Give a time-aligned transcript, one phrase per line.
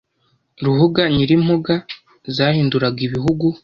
[0.65, 1.73] Ruhuga nyiri impuga
[2.35, 3.45] Zahinduraga ibihugu